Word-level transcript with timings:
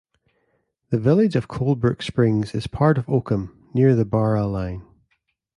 The 0.89 0.97
village 0.97 1.35
of 1.35 1.47
Coldbrook 1.47 2.01
Springs 2.01 2.55
is 2.55 2.65
part 2.65 2.97
of 2.97 3.07
Oakham, 3.07 3.69
near 3.75 3.93
the 3.93 4.03
Barre 4.03 4.47
line. 4.47 4.81